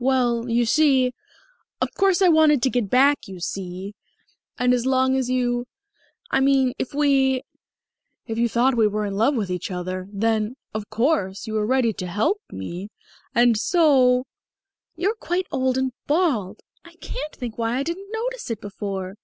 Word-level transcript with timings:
"Well, 0.00 0.48
you 0.50 0.66
see 0.66 1.14
of 1.80 1.94
course 1.94 2.20
I 2.20 2.26
wanted 2.26 2.62
to 2.64 2.68
get 2.68 2.90
back, 2.90 3.28
you 3.28 3.38
see 3.38 3.94
and 4.58 4.74
as 4.74 4.86
long 4.86 5.14
as 5.16 5.30
you 5.30 5.66
I 6.32 6.40
mean 6.40 6.72
if 6.80 6.92
we 6.94 7.44
if 8.26 8.38
you 8.38 8.48
thought 8.48 8.76
we 8.76 8.88
were 8.88 9.06
in 9.06 9.14
love 9.14 9.36
with 9.36 9.52
each 9.52 9.70
other, 9.70 10.08
then, 10.12 10.56
of 10.74 10.90
course, 10.90 11.46
you 11.46 11.54
were 11.54 11.64
ready 11.64 11.92
to 11.92 12.06
help 12.08 12.40
me. 12.50 12.88
And 13.36 13.56
so" 13.56 14.24
"You're 14.96 15.14
quite 15.14 15.46
old 15.52 15.78
and 15.78 15.92
bald. 16.08 16.58
I 16.84 16.94
can't 16.94 17.32
think 17.32 17.56
why 17.56 17.76
I 17.76 17.84
didn't 17.84 18.10
notice 18.10 18.50
it 18.50 18.60
before." 18.60 19.14